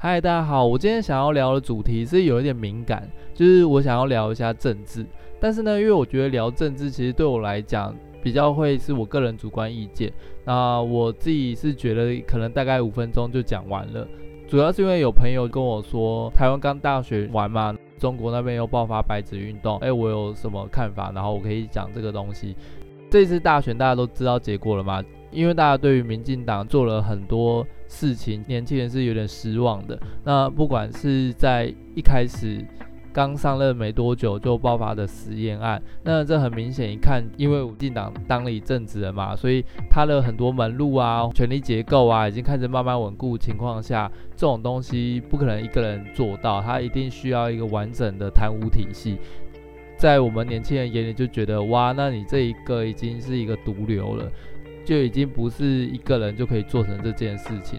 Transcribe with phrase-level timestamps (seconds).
[0.00, 5.04] 嗨，大家好，我今天想要聊的主题是有一点敏感，就是我想要聊一下政治。
[5.40, 10.12] 但是呢，因为我觉得聊政治其实对我来讲比较会是我个人主观意见。
[10.44, 14.06] 那我自己是觉得可能大概五分钟就讲完了，
[14.46, 21.12] 主要是因为有朋友跟我说，台湾刚大选完嘛，中国那边又爆发白纸运动，哎，我有什么看法？
[21.12, 22.56] 然后我可以讲这个东西。
[23.10, 25.02] 这次大选大家都知道结果了吗？
[25.30, 29.98] 因为大家对于民进党做了很多事情，年轻人是有点失望的。
[30.24, 32.64] 那不管是在一开始
[33.12, 49.18] 刚上任没多久就爆发的食盐案，那这很明显一看，因为民进党当了一阵子了嘛，所以他的很多门路啊、权力结构啊，已经开始慢慢稳固情况下，这种东西不可能一个人做到，他一定需要一个完整的贪污体系。
[49.96, 54.30] 在我们年轻人眼里就觉得，哇，那你这一个已经是一个毒瘤了。
[54.84, 57.78] 就已经不是一个人就可以做成这件事情，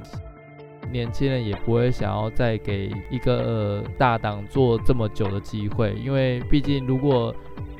[0.92, 7.34] 年轻人也不会想要再给一个、呃、大党做这么久的机会，因为毕竟如果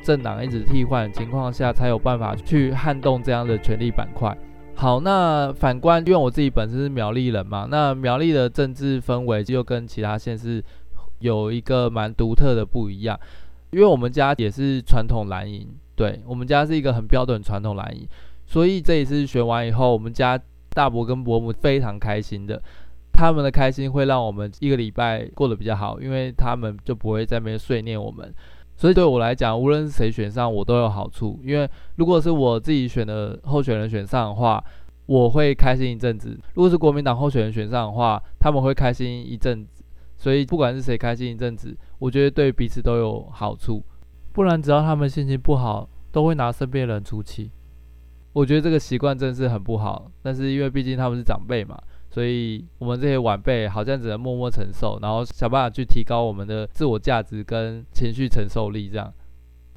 [0.04, 4.36] 政党一直替换情况下，才有办法去撼动这样的权力板块。
[4.76, 10.64] 好，那反观，因为我自己本身是苗栗人嘛，那苗栗的政治氛围就跟其他县市
[11.20, 13.20] 有一个蛮独特的不一样，
[13.72, 18.08] 因为我们家也是传统蓝营，对，我们家是一个很标准传统蓝营。
[18.46, 22.62] 所以这一次选完以后，我们家大伯跟伯母非常开心的，
[23.20, 28.34] 他们的开心会让我们一个礼拜过得比较好，因为他们就不会在那边碎念我们。
[28.78, 31.38] 所以对我来讲，无论是谁选上，我都有好处。
[31.44, 34.64] 因为如果是我自己选的候选人选上的话，
[35.06, 39.84] 我会开心一阵子；如果是国民党候选人选上的话，他们会开心一阵子。
[40.16, 43.84] 所以不管是谁开心一阵子，我觉得对彼此都有好处。
[44.32, 47.52] 不然只要他们心情不好，都会拿身边人出气。
[48.32, 51.78] 我觉得这个习惯真是很不好，但是因为毕竟他们是长辈嘛，
[52.20, 58.90] 所以我们这些晚辈好像只能默默承受，然后想办法去提高我们的自我价值跟情绪承受力。
[58.90, 59.10] 这样，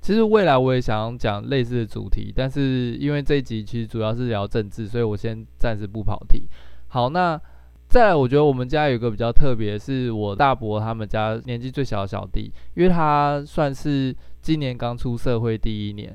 [0.00, 6.48] 其实未来我也想讲类似的主题，但是因为这一集其实主要是聊政治，所以我先暂时不跑题。
[6.88, 7.41] 好，那
[7.86, 16.12] 再来，我觉得我们家有一个比较特别，是我大伯他们家年纪最小的小弟，因为他算是今年刚出社会第一年。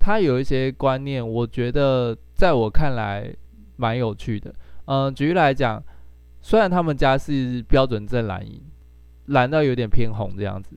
[0.00, 3.30] 他有一些观念，我觉得在我看来
[3.76, 4.54] 蛮有趣的。
[4.90, 5.82] 嗯，举例来讲，
[6.40, 8.58] 虽然他们家是标准正蓝营，
[9.26, 10.74] 蓝到有点偏红这样子，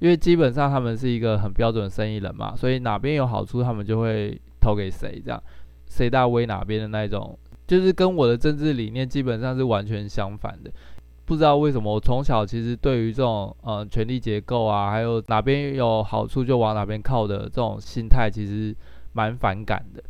[0.00, 5.40] 因为基本上他们是一个很标准的生意人嘛，所以哪边有好处，他们就会投给谁，这样
[5.86, 7.38] 谁大威哪边的那种，
[7.68, 10.70] 就是跟我的政治理念基本上是完全相反的。
[11.24, 18.74] 不知道为什么，我从小其实对于这种呃权力结构啊，还有哪边有好处就往哪边靠的这种心态，其实
[19.12, 20.02] 蛮反感的。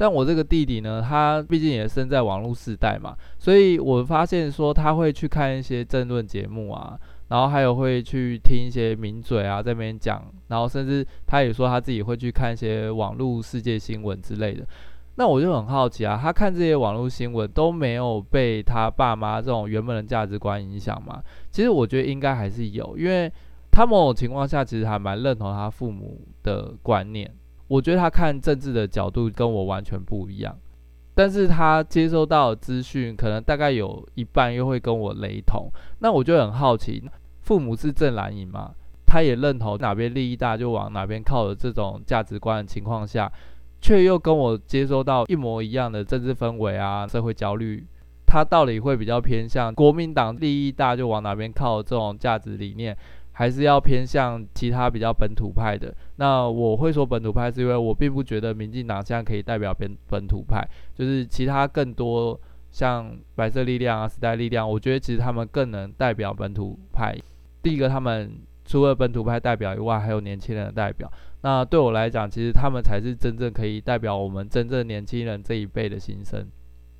[0.00, 14.66] 但我这个弟弟呢，他毕竟也生在网络时代嘛，所以我发现说他会去看一些政论节目啊，然后还有会去听一些名嘴啊在那边讲，然后甚至他也说他自己会去看一些网络世界新闻之类的。
[15.16, 21.22] 那我就很好奇啊，他看这些网络新闻都没有被他爸妈这种原本的价值观影响吗？
[21.50, 23.30] 其实我觉得应该还是有，因为
[23.70, 27.30] 他某种情况下其实还蛮认同他父母的观念。
[27.70, 30.58] 我觉得他看政治的角度跟我完全不一样，
[31.14, 35.70] 但是他接收到资讯可能大概有一半又会跟我雷同。
[36.00, 37.00] 那我就很好奇，
[37.42, 38.72] 父母是正蓝营吗？
[39.06, 43.30] 他也认同哪边利益大就往哪边靠的这种价值观的情况下。
[43.82, 47.82] 却又跟我接收到一模一样的政治氛围啊，社会焦虑，
[48.26, 52.94] 他到底会比较偏向国民党利益大就往哪边靠这种价值理念，
[53.40, 55.90] 还是要偏向其他比较本土派的？
[56.16, 60.62] 那我会说本土派，是因为我并不觉得民进党现在可以代表本本土派，
[60.94, 62.38] 就是其他更多
[62.70, 67.16] 像白色力量啊、时代力量，我觉得其实他们更能代表本土派。
[67.62, 68.30] 第一个，他们
[68.66, 71.10] 除了本土派代表以外，还有年轻人的代表。
[71.40, 76.46] 那对我来讲，其实他们才是真正可以代表我们真正年轻人这一辈的心声。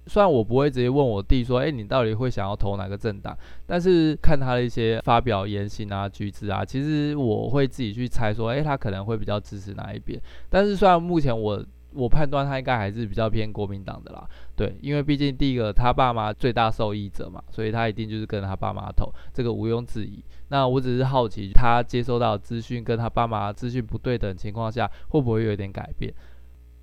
[0.07, 3.37] 虽然我不会直接问我弟说：“诶，你到底会想要投哪个政党？”
[3.67, 11.65] 但是看他的一些发表言行啊、举止啊，其实我会自己去猜说：“诶，他可能会比较支持哪一边？”但是虽然目前我。
[11.93, 14.25] 我判断他应该还是比较偏国民党的啦，
[14.55, 20.23] 对，因为毕竟第一个他爸妈最大受益者嘛，所以他一定就是跟他爸妈投，这个毋庸置疑。
[20.51, 26.15] 那我只是好奇，他接收到资讯跟他爸妈资讯不对等情况下，会不会有点改变？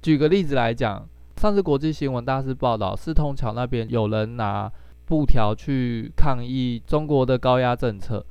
[0.02, 4.72] 举个例子来讲，上次国际新闻大肆报道，四通桥那边有人拿
[5.06, 8.26] 布条去抗议中国的高压政策，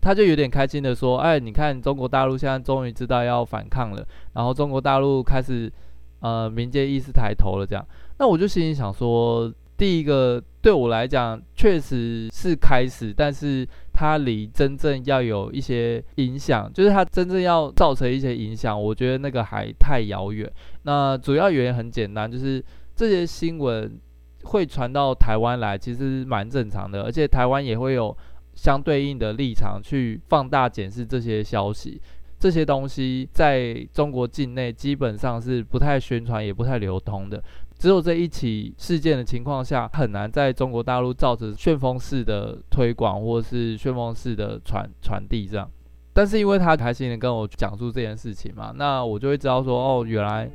[0.00, 5.72] 他就有点开心的说：“哎，你看中国大陆现在终于知道要反抗了，然后中国大陆开始
[6.18, 7.86] 呃民间意识抬头了。”这样，
[8.18, 20.52] 那我就心里想说，第一个对我来讲确实是开始，但是它离真正要有一些影响，就是它真正要造成一些影响，我觉得那个还太遥远。
[20.82, 22.62] 那主要原因很简单，就是
[22.94, 23.98] 这些新闻。
[24.44, 28.16] 会传到台湾来，其实蛮正常的，而且台湾也会有
[28.54, 32.00] 相对应的立场去放大检视这些消息。
[32.38, 37.42] 这些东西在中国境内基本上是不太宣传，也不太流通的。
[37.78, 45.70] 只有这一起事件的情况下，很难在中国大陆造成旋风式的推广，或是旋风式的传传递这样。
[46.12, 50.50] 但是因为他开心的跟我讲述这件事情嘛，那我就会知道说，哦，原来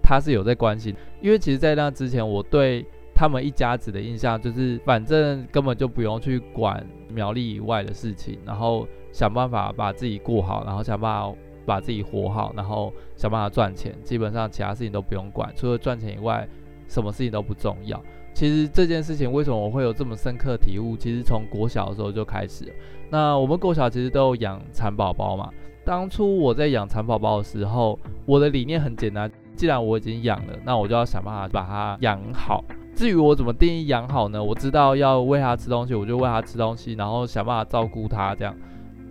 [0.00, 0.94] 他是有在关心。
[1.20, 13.92] 因为其实，在那之前，我对他们一家子的印象就是，反正根本就不用去管苗栗以外的事情，然后想办法把自己过好，然后想办法把自己活好，然后想办法赚钱。
[14.04, 16.48] 基本上其他事情都不用管，除了赚钱以外，
[16.90, 18.02] 什么事情都不重要。
[18.34, 20.96] 其实这件事情为什么我会有这么深刻体悟？
[20.96, 22.72] 其实从国小的时候就开始。
[23.08, 25.50] 那我们国小其实都有养蚕宝宝嘛。
[25.84, 32.62] 当初我在养蚕宝宝的时候，我的理念很简单，既然我已经养了，那我就要想办法把它养好。
[32.94, 34.42] 至于我怎么定义养好呢？
[34.42, 38.54] 我知道要喂它吃东西，我就喂它吃东西，然后想办法照顾它，这样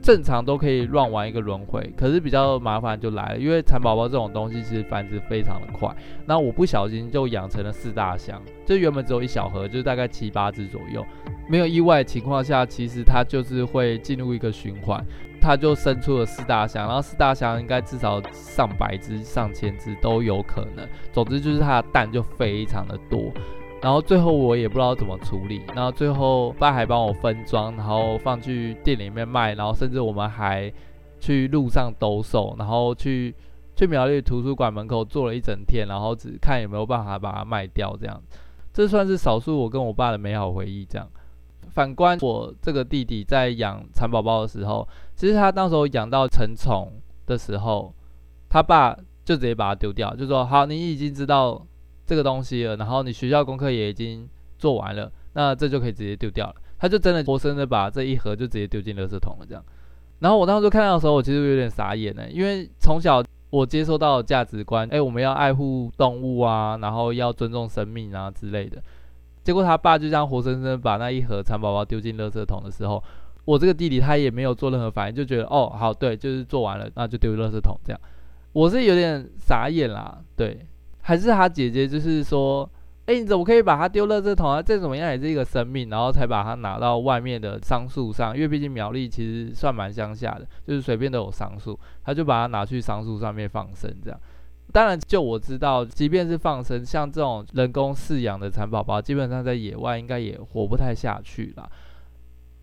[0.02, 1.94] 正常都可以乱玩一个轮回。
[1.98, 5.94] 可是比较麻烦就来了，因为蚕宝宝这种东西其实繁殖非常的快，
[6.26, 11.06] 那我不小心就养成了四大箱，就原本只有一小盒，就大概七八只左右。
[11.48, 15.04] 没有意外的情况下，其实它就是会进入一个循环，
[15.42, 20.88] 它就生出了四大箱，然后四大箱应该至少上百只、上千只都有可能。
[21.12, 23.32] 总之就是它的蛋就非常的多。
[23.82, 30.72] 然后最后我也不知道怎么处理，然后最后爸还帮我分装，然后放去店里面卖，然后甚至我们还
[31.20, 33.34] 去路上兜售，然后去
[33.78, 38.22] 去苗栗图书馆门口坐了一整天，然后只看有没有办法把它卖掉，这样，
[38.74, 40.84] 这算是少数我跟我爸的美好回忆。
[40.84, 41.08] 这样，
[41.70, 44.86] 反观我这个弟弟在养蚕宝宝的时候，
[45.16, 46.92] 其实他当时候养到成虫
[47.26, 47.94] 的时候，
[48.50, 48.94] 他爸
[49.24, 51.66] 就直接把它丢掉，就说好，你已经知道。
[52.10, 54.28] 这个东西了，然后你学校功课也已经
[54.58, 56.56] 做完了，那这就可以直接丢掉了。
[56.80, 59.64] 他就真的活生生把这一盒就直接丢进垃圾桶了，这样。
[60.18, 68.82] 然后我当时看到的时候，我其实有点傻眼呢，因为从小我接受到的价值观，哎，我们要爱护动物啊，然后要尊重生命啊之类的。
[69.44, 73.04] 结果他爸就这样活生生把那一盒蚕宝宝丢进垃圾桶的时候，
[73.46, 78.02] 我这个弟弟他也没有做任何反应，就觉得哦，好，对，就是做完了，那就丢垃圾桶这样。
[78.52, 80.66] 我是有点傻眼啦，对。
[81.10, 82.70] 还是他姐姐，就是说，
[83.08, 84.62] 哎，你怎么可以把它丢垃圾桶啊？
[84.62, 94.20] 再怎么样也是一个生命，然后才把它拿到外面的桑树上，因为毕竟苗栗其实算蛮乡下的，就是随便都有桑树，他就把它拿去桑树上面放生，这样。
[94.72, 101.68] 当然，就我知道，即便是放生，像这种人工饲养的蚕宝宝，基本上在野外应该也活不太下去啦。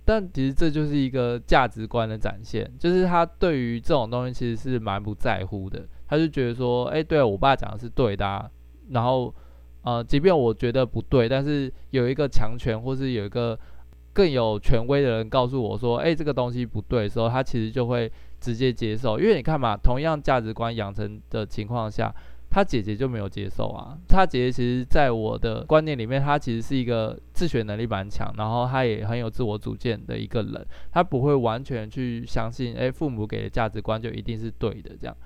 [0.05, 5.85] 但其实这就是一个价值观的展现，就是他对于这种东西其实是蛮不在乎的。
[6.09, 8.49] 他就觉得说，哎，对，我爸讲的是对的啊。
[8.91, 9.35] 然后，
[9.83, 13.59] 呃，即便我觉得不对，但是有一个强权或是有一个
[14.13, 19.19] 更有权威的人告诉我说，哎，这个东西不对的时候，他其实就会直接接受。
[19.19, 22.15] 因为你看嘛，同样价值观养成的情况下。
[22.49, 23.99] 他姐姐就没有接受啊。
[24.09, 30.67] 他姐姐其实，在我的观念里面，他其实是一个自学能力蛮强，然后他也很有自我主见的一个人。
[30.93, 35.17] 他不会完全去相信，诶，父母给的价值观就一定是对的这样。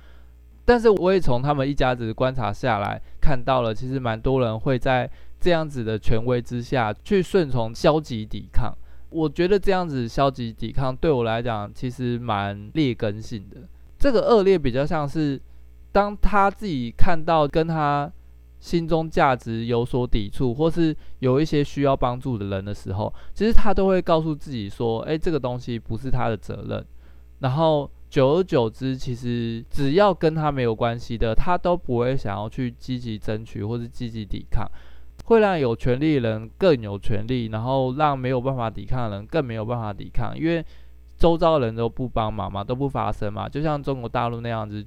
[0.71, 5.11] 但是我也从他们一家子观察下来，看到了其实蛮多人会在
[5.41, 8.73] 这样子的权威之下去顺从、消极抵抗。
[9.09, 13.63] 我觉得这样子消极抵抗对我来讲，其实蛮劣根性的。
[13.99, 15.41] 这个恶劣比较像是。
[15.93, 18.09] 当他自己看到跟他
[18.61, 26.87] 心中价值有所抵触，或是有一些需要帮助的人的时候，其实他都会告诉自己说：“诶，这个东西不是他的责任。”
[27.41, 34.69] 然后久而久之，其实只要跟他没有关系的，他都不会想要去积极争取或是积极抵抗，
[35.27, 40.63] 会让有权利的人更有权利，然后让没有办法抵抗的人更没有办法抵抗，因为
[41.17, 44.85] 周遭的人都不帮忙嘛，都不发声嘛，就像中国大陆那样子。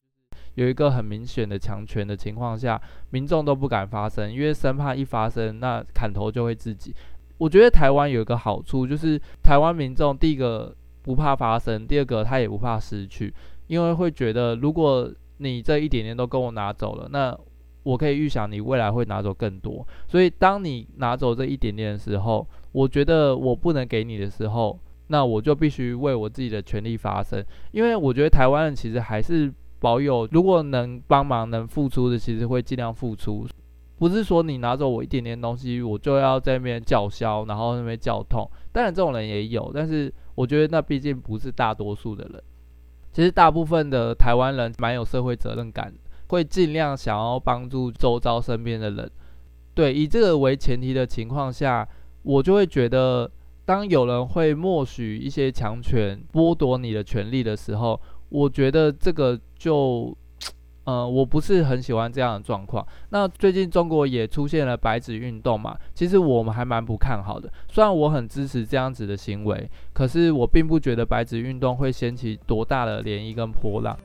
[0.56, 6.94] 有一个很明显的强权的情况下，民众都不敢发声，因为生怕一发声，那砍头就会自己。
[7.39, 13.31] 我觉得台湾有一个好处，就是台湾民众第一个不怕发生，第二个他也不怕失去，
[13.67, 17.38] 因为会觉得如果你这一点点都跟我拿走了，那
[17.83, 19.86] 我可以预想你未来会拿走更多。
[20.07, 27.43] 所以当你拿走这一点点的时候，我觉得我不能给你的时候，那我就必须为我自己的权利发声。
[27.72, 33.45] 因为我觉得台湾人其实还是保有，如果能帮忙、能付出的，其实会尽量付出。
[34.03, 38.45] 不是说你拿走我一点点东西，我就要在那边叫嚣，然后那边叫痛。
[38.74, 42.43] 当然这种人也有，但是我觉得那毕竟不是大多数的人。
[43.13, 45.93] 其实大部分的台湾人蛮有社会责任感，
[46.27, 49.10] 会尽量想要帮助周遭身边的人。
[49.74, 51.88] 对，以这个为前提的情况下，
[52.24, 53.31] 我就会觉得，
[53.63, 60.13] 当有人会默许一些强权剥夺你的权利的时候，我觉得这个就。
[60.86, 62.86] 呃，我不是很喜欢这样的状况。
[63.10, 67.50] 那最近中国也出现了白纸运动嘛，其实我们还蛮不看好的。
[67.70, 73.98] 虽然我很支持这样子的行为，可是我并不觉得白纸运动会掀起多大的涟漪跟波浪。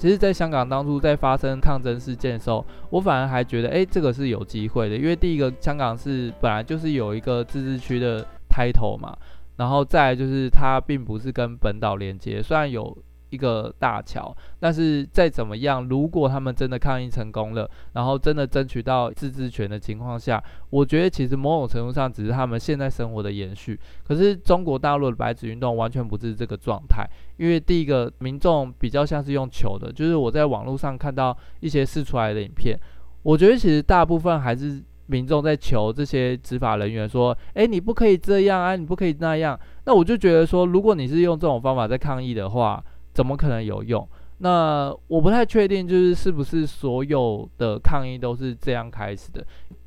[0.00, 9.14] 其实，在香港当初在发生抗争事件的时候，我反而还觉得，哎，这个是有机会的，因为第一个，香港是本来就是有一个自治区的 title 嘛，
[9.56, 12.96] 然后再就是它并不是跟本岛连接，虽然有。
[13.30, 23.78] 一个大桥，但是再怎么样，如果他们真的抗议成功了，然后真的争取到自治权的情况下，我觉得其实某种程度上只是他们现在生活的延续。
[24.04, 27.08] 可是中国大陆的白纸运动完全不是这个状态，
[27.38, 32.78] 因为第一个民众比较像是用求的，就是我在网络上看到一些试出来的影片，
[33.22, 39.58] 我觉得其实大部分还是民众在求这些执法人员说，诶，你不可以这样啊，你不可以那样。
[39.84, 44.08] 那我就觉得说，如果你是用这种方法在抗议的话，怎么可能有用？
[44.38, 49.44] 那我不太确定，就是是不是所有的抗议都是这样开始的。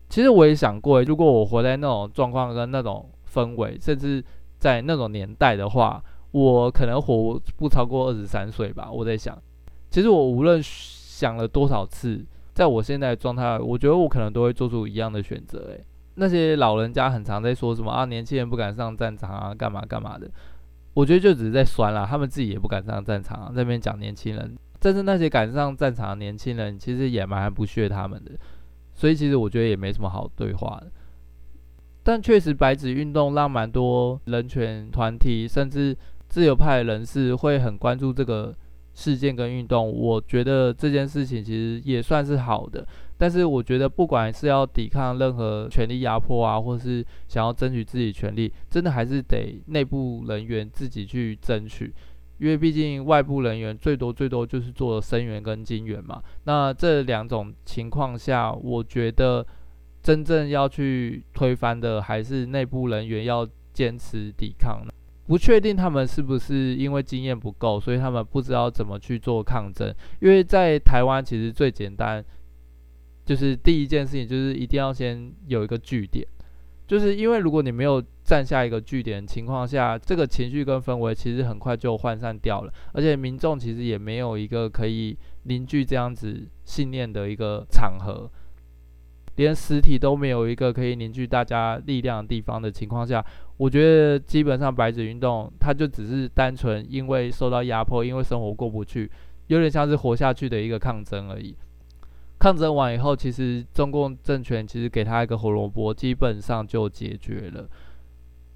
[0.10, 4.24] 其实我也想过，如果我活在那种状况跟那种氛围，甚至
[4.60, 8.92] 在那种年代的话，我可能活不超过二十三岁吧。
[8.92, 9.36] 我在想，
[9.90, 15.70] 其实我无论想了多少次，在我现在的状态，我觉得我可能都会做出一样的选择。
[15.70, 20.30] 诶，那些老人家很常在说什么啊，年轻人不敢上战场啊，干嘛干嘛的。
[20.94, 28.32] 我觉得就只是在酸啦，他们自己也不敢上战场，在那边讲年轻人，但是那些敢上战场的年轻人，其实也蛮不屑他们的，
[28.94, 30.92] 所以其实我觉得也没什么好对话的。
[32.04, 35.98] 但确实，白纸运动让蛮多人权团体，甚至
[36.28, 38.54] 自由派人士会很关注这个
[38.94, 42.86] 事件跟运动，我觉得这件事情其实也算是好的。
[43.24, 51.94] 但是我觉得，不管是要抵抗任何权力压迫啊，或是想要争取自己权利，真的还是得内部人员自己去争取，
[52.38, 56.22] 因为毕竟外部人员最多最多就是做声援跟金援嘛。
[56.44, 59.48] 那这两种情况下，我觉得
[60.02, 64.82] 真正要去推翻的，还是内部人员要坚持抵抗。
[65.28, 69.96] 不确定他们是不是因为经验不够，所以他们不知道怎么去做抗争。
[70.20, 72.22] 因为在台湾，其实最简单。
[73.26, 76.28] 就是第一件事情，就是一定要先有一个据点，
[76.86, 88.30] 就是因为如果你没有站下一个据点情况下，这个情绪跟氛围其实很快就涣散掉了，而且民众其实也没有一个可以凝聚这样子信念的一个场合，
[89.38, 93.26] 连实体都没有一个可以凝聚大家力量的地方的情况下，
[93.58, 99.10] 我觉得基本上白纸运动它就只是单纯因为受到压迫，因为生活过不去，
[99.48, 101.56] 有点像是活下去的一个抗争而已。
[102.44, 107.66] 抗争完以后，其实中共政权其实给他一个胡萝卜，基本上就解决了。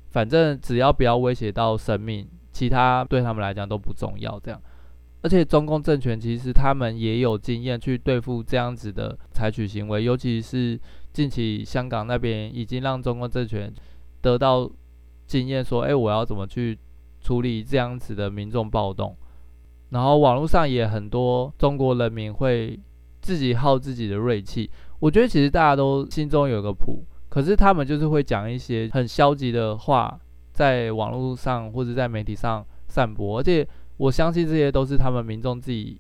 [0.10, 4.38] 反正只要不要威胁到生命，其他对他们来讲都不重要。
[4.42, 4.62] 这样，
[5.22, 10.78] 而且中共政权其实他们也有经验去对付这样子的采取行为，尤其是
[11.14, 13.74] 近期香港那边已经让中共政权
[14.20, 14.70] 得到
[15.26, 16.78] 经验，说，哎，我要怎么去
[17.22, 19.16] 处理这样子的民众暴动。
[19.92, 22.78] 然后网络上也很多中国人民会。
[23.28, 24.70] 自己耗自己的锐气，
[25.00, 30.18] 我觉得其实大家都心中有个谱，可是他们就是会讲一些很消极的话，
[30.54, 33.68] 在网络上或者在媒体上散播，而且
[33.98, 36.00] 我相信这些都是他们民众自己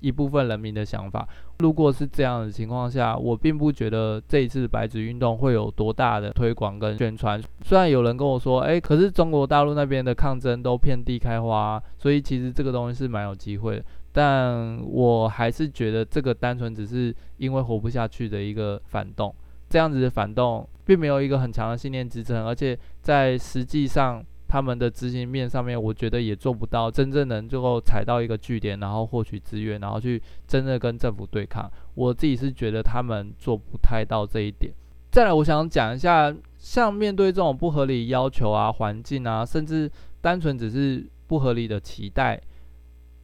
[0.00, 1.26] 一部分人民的想法。
[1.60, 7.42] 如果是这样的情况下，我并不觉得这一次白纸运动会有多大的推广跟宣传。
[7.64, 13.84] 虽然有人跟我说，诶，可是中国大陆那边的抗争都遍地开花，所以其实这个东西是蛮有机会的。
[14.18, 19.32] 但我还是觉得这个单纯只是因为活不下去的一个反动，
[19.70, 31.70] 这样子的反动并没有一个很强的信念支撑，而且在实际上他们的执行面上面，我觉得也做不到真正能最后踩到一个据点，然后获取资源，然后去真的跟政府对抗。
[31.94, 34.72] 我自己是觉得他们做不太到这一点。
[35.12, 39.88] 再来，我想讲一下，像面对这种不合理要求啊、环境啊，甚至
[40.20, 42.40] 单纯只是不合理的期待，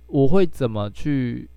[0.06, 1.48] 我会怎么去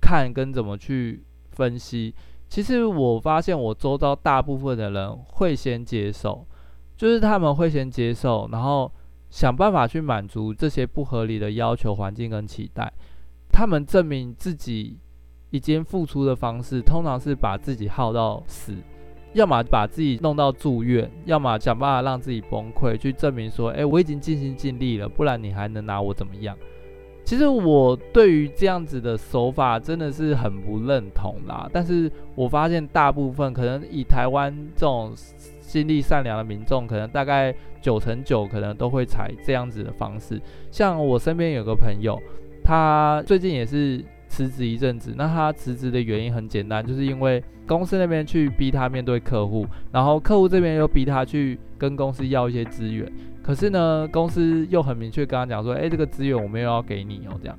[0.00, 2.14] 看跟怎么去分析？
[2.48, 6.46] 其实我发现，我周遭大部分的人会先接受，
[6.96, 8.90] 就是他们会先接受，然后
[9.30, 12.92] 想办法去满足这些不合理的要求、环境跟期待。
[13.50, 14.98] 他们证明自己
[15.50, 18.76] 已经付出的方式，通常是把自己耗到死，
[19.32, 26.56] 要么把自己弄到住院，要么想办法让自己崩溃，去证明说：“诶，我已经尽心尽力了，不然你还能拿我怎么样？”
[27.26, 31.68] 其实我对于这样子的手法真的是很不认同啦。
[31.72, 35.12] 但是我发现大部分可能以台湾这种
[35.60, 37.52] 心地善良的民众，可能大概
[37.82, 40.40] 九成九可能都会采这样子的方式。
[40.70, 42.16] 像我身边有个朋友，
[42.62, 45.12] 他最近也是辞职一阵子。
[45.16, 53.10] 那他辞职的原因很简单，就是因为公司那边去逼他面对客户，然后客户这边又逼他去跟公司要一些资源。
[53.46, 57.56] 可是呢，公司又很明确跟他讲说，哎，这个资源我没有要给你哦，这样。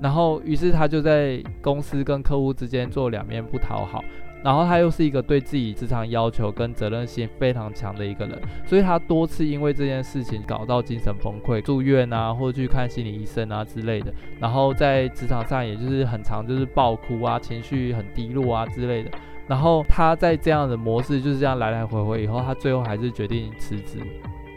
[0.00, 4.02] 然后，于是他就在公司跟客户之间做两面不讨好。
[4.40, 14.14] 然后他又是一个对自己职场要求跟责任心非常强的一个人，所以他多次因为这件事情搞到精神崩溃，住院啊，或者去看心理医生啊之类的。
[14.38, 19.10] 然后在职场上，也就是很常就是爆哭啊，情绪很低落啊之类的。
[19.48, 23.98] 然后他在这样的模式就是这样来来回回以后，他最后还是决定辞职。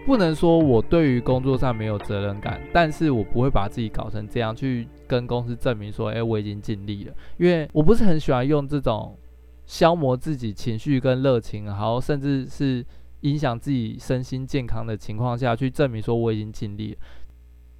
[0.05, 7.13] 不能说我对于工作上没有责任感，但是我不会把自己搞成这样去跟公司证明说，哎，我已经尽力了。
[7.37, 9.17] 因为我不是很喜欢用这种
[9.65, 12.85] 消磨自己情绪跟热情，然后甚至是
[13.21, 16.99] 影响自己身心健康的情况下去证明说我已经尽力了。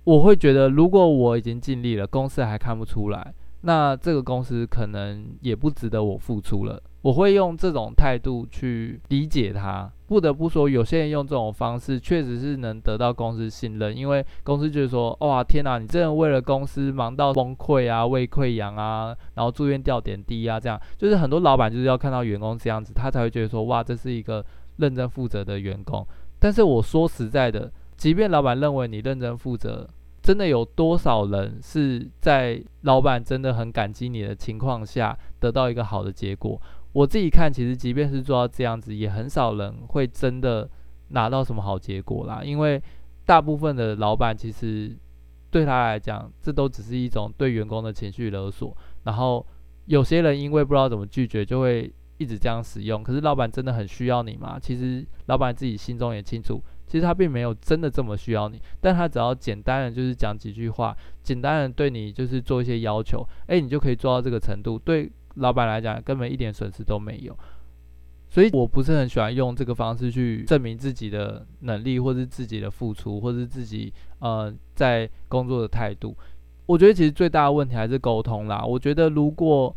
[0.04, 3.34] 我会觉得，如果我已经尽力了，公司还看不出来。
[3.62, 6.82] 那这个公司可能也不值得我付出了。
[7.04, 9.92] 我会用这种态度去理解他。
[10.06, 24.46] 不得不说，有些人用这种方式确实是能得到公司信任，因为公司就是说：“哇，天哪，你真的为了公司忙到崩溃啊，胃溃疡啊，然后住院吊点滴啊，这样。”就是很多老板就是要看到员工这样子，他才会觉得说：“哇，这是一个
[24.78, 26.06] 认真负责的员工。”
[26.40, 29.88] 但是我说实在的，即便老板认为你认真负责，
[30.22, 36.62] 真的有多少人是在老板真的很感激你的情况下得到一个好的结果？
[36.94, 40.70] 我自己看，其实即便是做到这样子，也很少人会真的
[41.10, 42.42] 拿到什么好结果啦。
[42.44, 42.82] 因为
[43.26, 44.96] 大部分的老板其实
[45.50, 48.76] 对他来讲，这都只是一种对员工的情绪勒索。
[49.04, 49.46] 然后
[49.86, 53.02] 有些人因为不知道怎么拒绝，就会一直这样使用。
[53.02, 54.60] 可是老板真的很需要你吗？
[54.62, 56.62] 其实老板自己心中也清楚。
[56.92, 64.78] 其实他并没有真的这么需要你，但他只要简单的就是讲几句话，简单的对你就是做一些要求，诶，你就可以做到这个程度。
[64.78, 67.34] 对老板来讲，根本一点损失都没有。
[68.30, 76.14] 所以我不是很喜欢用这个方式去证明自己的能力，或是自己的付出，或是自己呃在工作的态度。
[76.66, 78.66] 我觉得其实最大的问题还是沟通啦。
[78.66, 79.74] 我觉得如果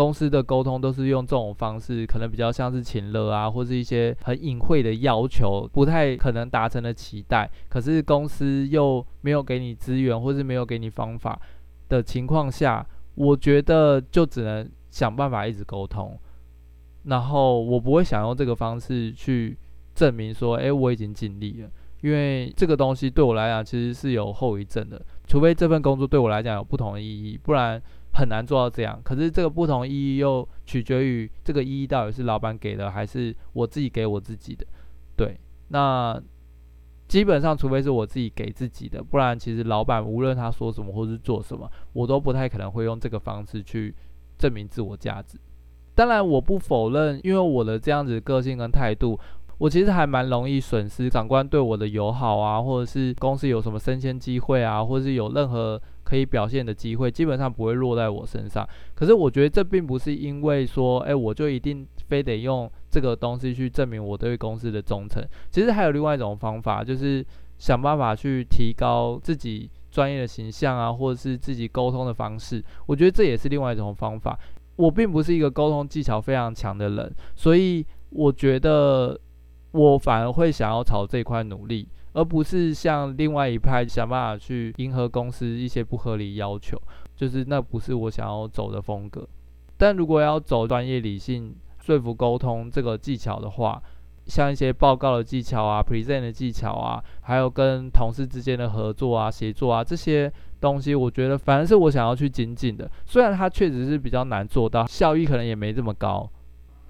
[0.00, 7.50] 公司的沟通都是用这种方式，可能比较像是请乐啊，或是一些很隐晦的要求，不太可能达成的期待。
[7.68, 11.38] 可是公司又没有给你资源，或是没有给你方法
[11.90, 16.18] 的情况下，我觉得就只能想办法一直沟通。
[17.04, 19.54] 然后我不会想用这个方式去
[19.94, 21.68] 证明说，诶，我已经尽力了，
[22.00, 24.98] 因为这个东西对我来讲其实是有后遗症的。
[25.26, 27.82] 除非这份工作对我来讲有不同的意义，不然。
[28.12, 34.66] 很难做到这样，可是这个不同意义又取决于这个意义到底是老板给的还是我自己给我自己的。
[35.16, 36.20] 对，那
[37.06, 43.94] 基本上除非是我自己给自己的，不然其实老板无论他说什么或是做什么，我都不太可能会用这个方式去
[44.36, 45.38] 证明自我价值。
[45.94, 49.18] 当然，我不否认，因为我的这样子个性跟态度，
[49.58, 55.80] 我其实还蛮容易损失长官对我的友好啊，或者是公司有什么升迁机会啊，或者是有任何。
[56.10, 65.24] 可以表现的机会基本上不会落在我身上，可是我觉得这并不是因为说，诶，我就一定非得用这个东西去证明我对公司的忠诚。
[65.52, 67.24] 其实还有另外一种方法，就是
[67.58, 72.60] 想办法去提高自己专业的形象啊，或者是自己沟通的方式。
[72.86, 74.36] 我觉得这也是另外一种方法。
[74.74, 79.16] 我并不是一个沟通技巧非常强的人，所以我觉得
[79.72, 81.88] 我反而会想要朝这块努力。
[82.12, 86.76] 而不是像另外一派想办法去迎合公司一些不合理要求，
[87.14, 89.24] 就是那不是我想要走的风格。
[89.76, 93.80] 但如果要走专业、理性、说服、沟通这个技巧的话，
[94.26, 100.30] 像一些报告的技巧啊、present 的技巧啊，还有跟同事之间的合作啊、协作啊这些
[100.60, 102.90] 东西，我觉得反而是我想要去精进的。
[103.06, 106.28] 虽然它确实是比较难做到，效益可能也没这么高。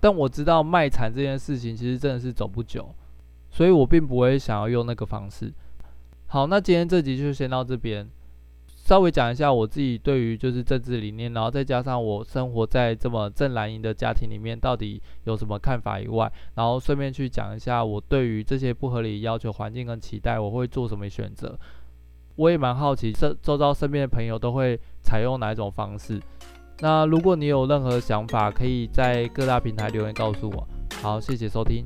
[0.00, 2.94] 但我知道卖惨这件事情其实真的是走不久，
[3.50, 5.52] 所以我并不会想要用那个方式。
[6.26, 8.08] 好，那今天这集就先到这边，
[8.68, 21.58] 稍微讲一下我自己对于就是政治理念，然后再加上我生活在这么正蓝营的家庭里面，到底有什么看法以外，然后顺便去讲一下我对于这些不合理要求环境跟期待，我会做什么选择。
[22.36, 26.18] 我也蛮好奇，这周遭身边的朋友都会采用哪一种方式。
[26.81, 30.66] 那如果你有任何想法，可以在各大平台留言告诉我。
[31.03, 31.85] 好，谢谢收听。